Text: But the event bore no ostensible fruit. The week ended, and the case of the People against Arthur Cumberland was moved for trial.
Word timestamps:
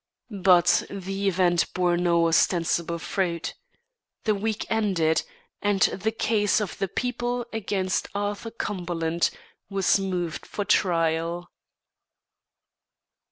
But 0.43 0.81
the 0.89 1.27
event 1.27 1.71
bore 1.75 1.95
no 1.95 2.25
ostensible 2.27 2.97
fruit. 2.97 3.53
The 4.23 4.33
week 4.33 4.65
ended, 4.67 5.21
and 5.61 5.79
the 5.79 6.11
case 6.11 6.59
of 6.59 6.75
the 6.79 6.87
People 6.87 7.45
against 7.53 8.07
Arthur 8.15 8.49
Cumberland 8.49 9.29
was 9.69 9.99
moved 9.99 10.47
for 10.47 10.65
trial. 10.65 11.51